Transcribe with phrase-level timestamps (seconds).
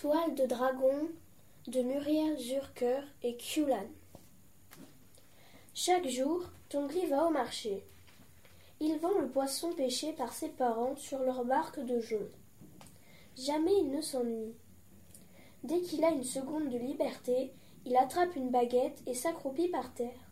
[0.00, 1.08] Toile de dragon
[1.66, 3.88] de Muriel Zurker et Kulan.
[5.74, 7.82] Chaque jour, Tongli va au marché.
[8.78, 12.28] Il vend le poisson pêché par ses parents sur leur barque de jonc.
[13.36, 14.54] Jamais il ne s'ennuie.
[15.64, 17.52] Dès qu'il a une seconde de liberté,
[17.84, 20.30] il attrape une baguette et s'accroupit par terre.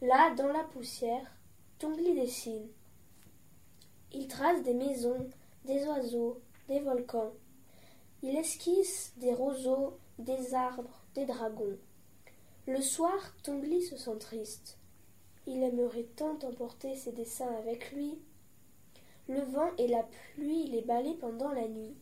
[0.00, 1.32] Là, dans la poussière,
[1.80, 2.68] Tongli dessine.
[4.12, 5.28] Il trace des maisons,
[5.64, 7.32] des oiseaux, des volcans.
[8.28, 11.78] Il esquisse des roseaux, des arbres, des dragons.
[12.66, 14.78] Le soir, Tongli se sent triste.
[15.46, 18.18] Il aimerait tant emporter ses dessins avec lui.
[19.28, 21.94] Le vent et la pluie les balaient pendant la nuit.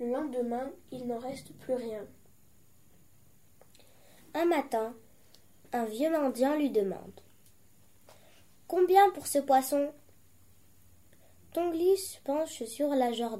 [0.00, 2.04] Le lendemain, il n'en reste plus rien.
[4.34, 4.92] Un matin,
[5.72, 7.20] un vieux mendiant lui demande
[8.66, 9.92] Combien pour ce poisson?
[11.52, 13.38] Tongli se penche sur la jarre.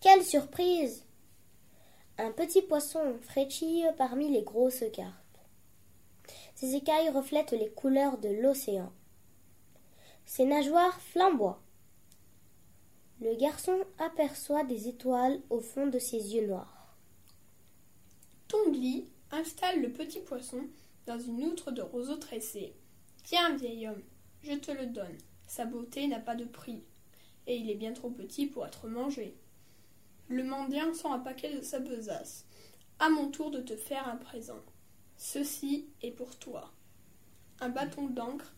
[0.00, 1.07] Quelle surprise
[2.20, 5.38] Un petit poisson frétille parmi les grosses carpes.
[6.56, 8.92] Ses écailles reflètent les couleurs de l'océan.
[10.26, 11.62] Ses nageoires flamboient.
[13.20, 16.96] Le garçon aperçoit des étoiles au fond de ses yeux noirs.
[18.48, 20.66] Tongli installe le petit poisson
[21.06, 22.74] dans une outre de roseaux tressés.
[23.22, 24.02] Tiens, vieil homme,
[24.42, 25.18] je te le donne.
[25.46, 26.82] Sa beauté n'a pas de prix,
[27.46, 29.36] et il est bien trop petit pour être mangé.
[30.30, 32.44] Le mendiant sort un paquet de sa besace.
[32.98, 34.62] À mon tour de te faire un présent.
[35.16, 36.70] Ceci est pour toi.
[37.60, 38.54] Un bâton d'encre,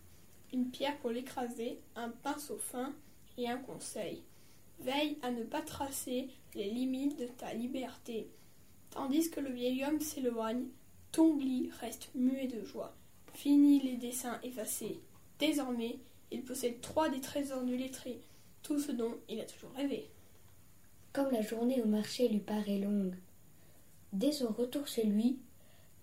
[0.53, 2.93] une pierre pour l'écraser, un pinceau fin
[3.39, 4.25] et un conseil.
[4.81, 8.29] Veille à ne pas tracer les limites de ta liberté.
[8.91, 10.67] Tandis que le vieil homme s'éloigne,
[11.13, 12.97] Tongli reste muet de joie.
[13.35, 15.01] Fini les dessins effacés.
[15.39, 16.01] Désormais,
[16.33, 18.21] il possède trois des trésors du lettré,
[18.65, 20.11] tout ce dont il a toujours rêvé.
[21.13, 23.17] Comme la journée au marché lui paraît longue.
[24.13, 25.41] Dès son retour chez lui,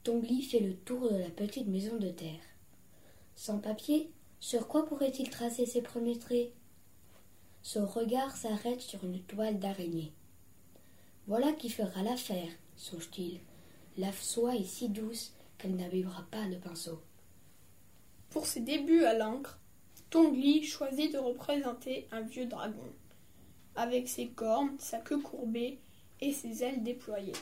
[0.03, 2.41] Tongli fait le tour de la petite maison de terre.
[3.35, 6.51] Sans papier, sur quoi pourrait-il tracer ses premiers traits?
[7.61, 10.11] Son regard s'arrête sur une toile d'araignée.
[11.25, 13.39] Voilà qui fera l'affaire, songe-t-il.
[13.97, 17.01] La soie est si douce qu'elle n'abîmera pas le pinceau.
[18.29, 19.57] Pour ses débuts à l'encre,
[20.09, 22.93] Tongli choisit de représenter un vieux dragon,
[23.77, 25.79] avec ses cornes, sa queue courbée
[26.19, 27.33] et ses ailes déployées.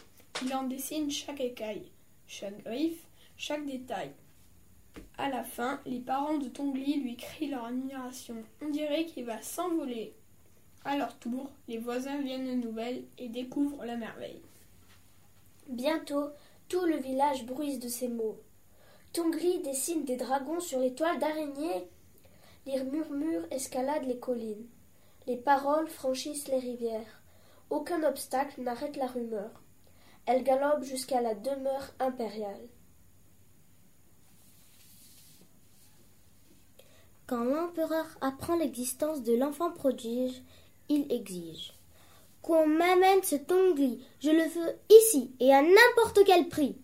[0.43, 1.89] Il en dessine chaque écaille,
[2.27, 3.07] chaque griffe,
[3.37, 4.11] chaque détail.
[5.17, 8.35] À la fin, les parents de Tongli lui crient leur admiration.
[8.61, 10.13] On dirait qu'il va s'envoler.
[10.83, 14.41] À leur tour, les voisins viennent de nouvelles et découvrent la merveille.
[15.67, 16.29] Bientôt,
[16.67, 18.37] tout le village bruise de ces mots.
[19.13, 21.87] Tongli dessine des dragons sur les toiles d'araignée.
[22.65, 24.67] Les murmures escaladent les collines.
[25.27, 27.21] Les paroles franchissent les rivières.
[27.69, 29.49] Aucun obstacle n'arrête la rumeur.
[30.25, 32.67] Elle galope jusqu'à la demeure impériale.
[37.27, 40.43] Quand l'empereur apprend l'existence de l'enfant prodige,
[40.89, 41.73] il exige
[42.45, 44.05] qu'on m'amène ce Tongli.
[44.19, 46.77] Je le veux ici et à n'importe quel prix.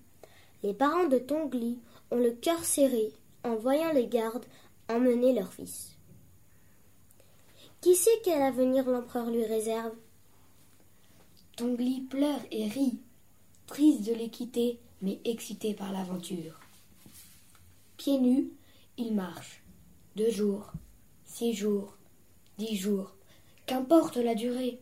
[0.64, 1.78] Les parents de Tongli
[2.10, 3.14] ont le cœur serré
[3.44, 4.46] en voyant les gardes
[4.90, 5.96] emmener leur fils.
[7.82, 9.96] Qui sait quel avenir l'empereur lui réserve?
[11.58, 13.00] Tongli pleure et rit,
[13.66, 16.60] triste de les quitter, mais excité par l'aventure.
[17.98, 18.52] Pieds nus,
[18.98, 19.64] il marche.
[20.16, 20.72] Deux jours,
[21.26, 21.98] six jours,
[22.60, 23.16] dix jours,
[23.66, 24.80] qu'importe la durée.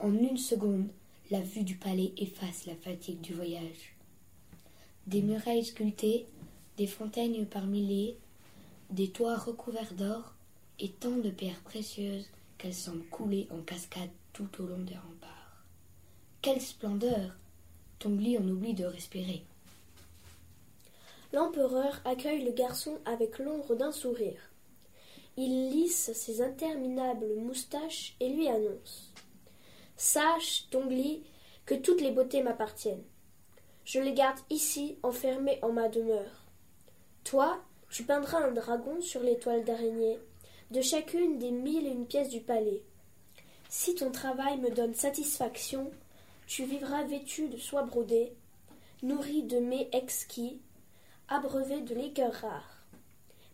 [0.00, 0.88] En une seconde,
[1.30, 3.94] la vue du palais efface la fatigue du voyage.
[5.06, 6.26] Des murailles sculptées,
[6.76, 8.18] des fontaines par milliers,
[8.90, 10.34] des toits recouverts d'or
[10.80, 15.64] et tant de pierres précieuses qu'elles semblent couler en cascade tout au long des remparts.
[16.42, 17.36] Quelle splendeur
[17.98, 19.44] Tongli en oublie de respirer.
[21.34, 24.40] L'empereur accueille le garçon avec l'ombre d'un sourire.
[25.36, 29.12] Il lisse ses interminables moustaches et lui annonce
[29.96, 31.22] Sache, Tongli,
[31.66, 33.04] que toutes les beautés m'appartiennent.
[33.84, 36.46] Je les garde ici, enfermées en ma demeure.
[37.24, 37.60] Toi,
[37.90, 40.18] tu peindras un dragon sur les toiles d'araignée,
[40.70, 42.82] de chacune des mille et une pièces du palais.
[43.68, 45.90] Si ton travail me donne satisfaction,
[46.46, 48.32] tu vivras vêtu de soie brodée,
[49.02, 50.60] nourri de mets exquis,
[51.28, 52.84] abreuvé de liqueurs rares.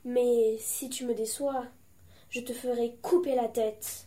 [0.04, 1.66] Mais si tu me déçois,
[2.30, 4.06] je te ferai couper la tête.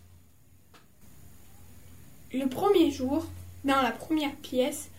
[2.31, 3.25] Le premier jour,
[3.63, 4.89] dans la première pièce,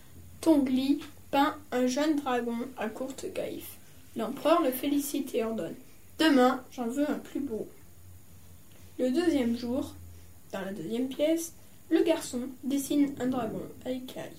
[0.41, 3.77] Tongli peint un jeune dragon à courte griffe.
[4.15, 5.75] L'empereur le félicite et ordonne
[6.19, 7.67] Demain, j'en veux un plus beau.
[9.01, 9.95] Le deuxième jour,
[10.53, 11.53] dans la deuxième pièce,
[11.89, 14.29] le garçon dessine un dragon à.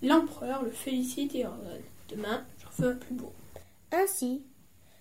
[0.00, 3.32] L'empereur le félicite et ordonne Demain, j'en veux un plus beau.
[3.90, 4.42] Ainsi,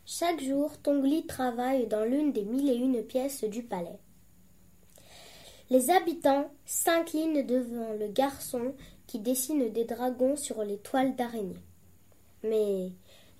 [0.07, 3.99] chaque jour, Tongli travaille dans l'une des mille et une pièces du palais.
[5.69, 8.73] Les habitants s'inclinent devant le garçon
[9.05, 11.61] qui dessine des dragons sur les toiles d'araignée.
[12.43, 12.89] Mais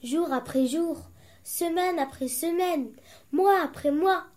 [0.03, 1.09] jour après jour,
[1.43, 2.91] semaine après semaine,
[3.31, 4.27] mois après mois,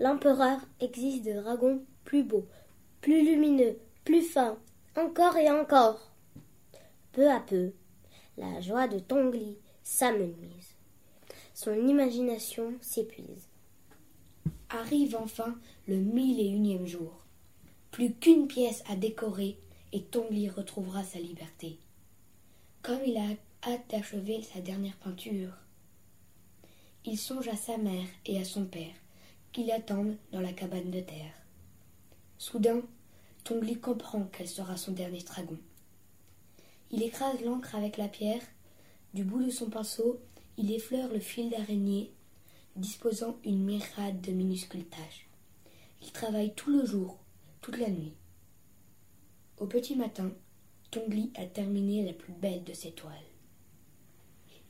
[0.00, 2.46] l'empereur existe de dragons plus beaux,
[3.02, 4.58] plus lumineux, plus fins,
[4.96, 6.10] encore et encore.
[7.12, 7.72] Peu à peu,
[8.38, 10.74] la joie de Tongli s'amenuise.
[11.52, 13.48] Son imagination s'épuise.
[14.70, 15.54] Arrive enfin
[15.86, 17.12] le mille et unième jour.
[17.90, 19.58] Plus qu'une pièce à décorer
[19.92, 21.78] et Tongli retrouvera sa liberté.
[22.82, 25.52] Comme il a hâte d'achever sa dernière peinture,
[27.04, 28.94] il songe à sa mère et à son père
[29.52, 31.34] qui l'attendent dans la cabane de terre.
[32.38, 32.82] Soudain,
[33.44, 35.58] Tongli comprend qu'elle sera son dernier dragon.
[36.90, 38.42] Il écrase l'encre avec la pierre,
[39.14, 40.20] du bout de son pinceau,
[40.56, 42.12] il effleure le fil d'araignée,
[42.76, 45.28] disposant une myriade de minuscules taches.
[46.02, 47.18] Il travaille tout le jour
[47.60, 48.14] toute la nuit.
[49.58, 50.30] Au petit matin,
[50.90, 53.14] Tongli a terminé la plus belle de ses toiles.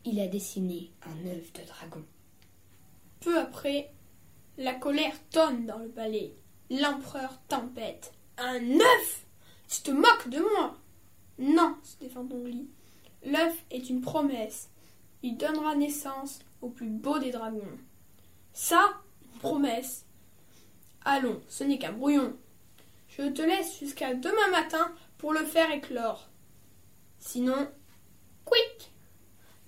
[0.05, 2.05] Il a dessiné un œuf de dragon.
[3.21, 3.93] Peu après,
[4.61, 6.35] la colère tonne dans le palais.
[6.69, 8.12] L'empereur tempête.
[8.37, 9.25] Un œuf
[9.69, 10.77] Tu te moques de moi
[11.39, 12.69] Non, se défend Tongli.
[13.25, 14.69] L'œuf est une promesse.
[15.23, 17.79] Il donnera naissance au plus beau des dragons.
[18.53, 19.01] Ça,
[19.41, 20.05] promesse.
[21.07, 22.37] Allons, ce n'est qu'un brouillon.
[23.09, 26.29] Je te laisse jusqu'à demain matin pour le faire éclore.
[27.19, 27.69] Sinon,
[28.45, 28.93] quick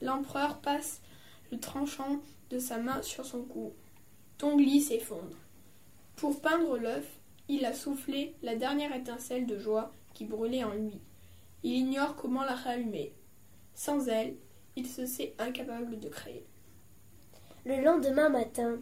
[0.03, 1.01] L'empereur passe
[1.51, 3.73] le tranchant de sa main sur son cou.
[4.43, 5.37] Tongli s'effondre.
[6.17, 7.07] Pour peindre l'œuf,
[7.49, 11.01] il a soufflé la dernière étincelle de joie qui brûlait en lui.
[11.63, 13.13] Il ignore comment la rallumer.
[13.77, 14.35] Sans elle,
[14.75, 16.45] il se sait incapable de créer.
[17.65, 18.81] Le lendemain matin,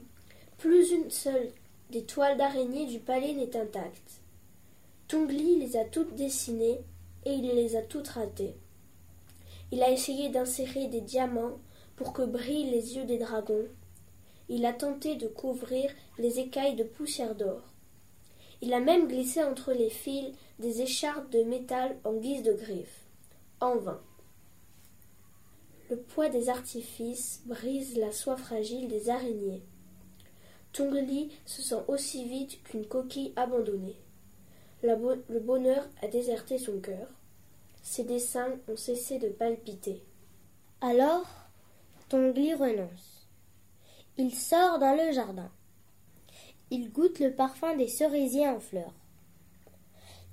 [0.56, 1.52] plus une seule
[1.90, 4.22] des toiles d'araignée du palais n'est intacte.
[5.08, 6.80] Tongli les a toutes dessinées
[7.26, 8.54] et il les a toutes ratées.
[9.72, 11.58] Il a essayé d'insérer des diamants
[11.96, 13.68] pour que brillent les yeux des dragons.
[14.50, 17.62] Il a tenté de couvrir les écailles de poussière d'or.
[18.60, 23.06] Il a même glissé entre les fils des écharpes de métal en guise de griffes.
[23.60, 24.02] En vain.
[25.88, 29.62] Le poids des artifices brise la soie fragile des araignées.
[30.74, 33.96] Tongli se sent aussi vite qu'une coquille abandonnée
[34.82, 37.08] le bonheur a déserté son cœur.
[37.82, 40.02] Ses dessins ont cessé de palpiter.
[40.80, 41.26] Alors,
[42.08, 43.19] Tongli renonce.
[44.22, 45.50] Il sort dans le jardin.
[46.70, 48.92] Il goûte le parfum des cerisiers en fleurs.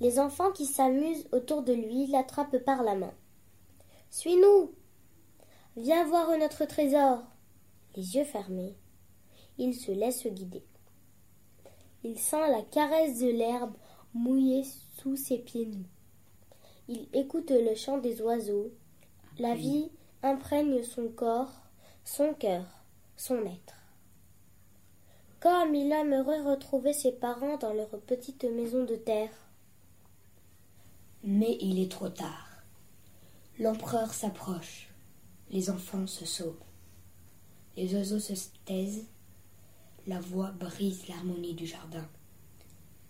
[0.02, 3.14] Les enfants qui s'amusent autour de lui l'attrapent par la main.
[4.10, 4.74] Suis-nous.
[5.78, 7.24] Viens voir notre trésor.
[7.96, 8.76] Les yeux fermés,
[9.58, 10.66] il se laisse guider.
[12.04, 13.78] Il sent la caresse de l'herbe
[14.14, 14.66] mouillé
[14.98, 15.90] sous ses pieds nus.
[16.90, 18.70] Il écoute le chant des oiseaux.
[19.40, 19.90] La vie
[20.24, 21.62] imprègne son corps,
[22.04, 22.66] son cœur,
[23.16, 23.77] son être.
[25.40, 29.30] Comme il aimerait retrouver ses parents dans leur petite maison de terre.
[31.24, 32.64] Mais il est trop tard.
[33.60, 34.90] L'empereur s'approche.
[35.52, 36.56] Les enfants se sauvent.
[37.76, 38.34] Les oiseaux se
[38.66, 39.06] taisent.
[40.08, 42.08] La voix brise l'harmonie du jardin.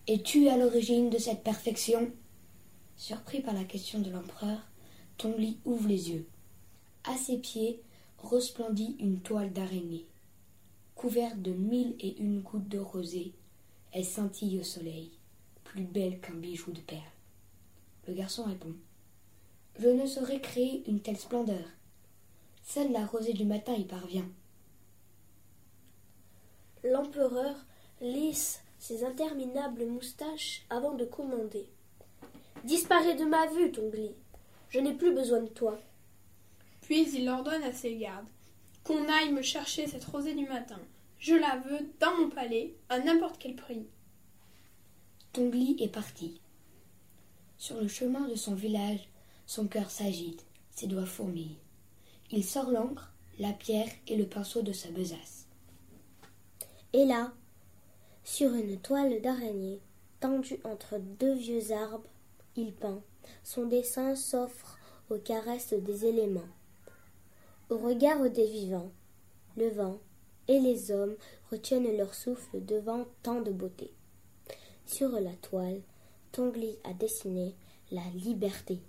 [0.08, 2.12] Es-tu à l'origine de cette perfection?
[2.98, 4.60] Surpris par la question de l'empereur,
[5.18, 6.28] Tongli ouvre les yeux.
[7.06, 7.82] À ses pieds
[8.18, 10.06] resplendit une toile d'araignée.
[10.98, 13.32] Couverte de mille et une gouttes de rosée,
[13.92, 15.12] elle scintille au soleil,
[15.64, 17.04] plus belle qu'un bijou de perles.
[18.08, 18.74] Le garçon répond
[19.78, 21.64] Je ne saurais créer une telle splendeur.
[22.64, 24.28] Seule la rosée du matin y parvient.
[26.84, 27.56] L'empereur
[28.02, 31.70] lisse ses interminables moustaches avant de commander.
[32.64, 34.16] Disparais de ma vue, Tongli.
[34.70, 35.78] Je n'ai plus besoin de toi.
[36.82, 38.26] Puis il ordonne à ses gardes
[38.88, 40.80] qu'on aille me chercher cette rosée du matin.
[41.20, 43.86] Je la veux dans mon palais, à n'importe quel prix.
[45.34, 46.40] Tongli est parti.
[47.58, 49.10] Sur le chemin de son village,
[49.46, 51.58] son cœur s'agite, ses doigts fourmillent.
[52.32, 55.48] Il sort l'encre, la pierre et le pinceau de sa besace.
[56.94, 57.34] Et là,
[58.24, 59.82] sur une toile d'araignée,
[60.22, 62.08] tendue entre deux vieux arbres,
[62.56, 63.02] il peint.
[63.44, 64.80] Son dessin s'offre
[65.10, 66.48] aux caresses des éléments,
[67.70, 68.92] au regard des vivants.
[69.56, 70.00] Le vent
[70.48, 71.16] et les hommes
[71.52, 73.92] retiennent leur souffle devant tant de beauté.
[74.86, 75.82] Sur la toile,
[76.32, 77.56] Tongli a dessiné
[77.92, 78.80] la liberté.